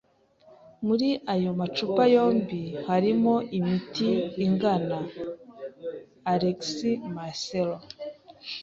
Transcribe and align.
Muri 0.85 1.09
ayo 1.33 1.51
macupa 1.59 2.03
yombi 2.15 2.61
harimo 2.87 3.35
imiti 3.59 4.09
ingana. 4.45 4.99
(alexmarcelo) 6.33 7.77